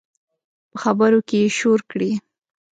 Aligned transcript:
په 0.71 0.77
خبرو 0.83 1.19
کې 1.27 1.37
یې 1.43 1.49
شور 1.59 1.79
کړي 1.91 2.11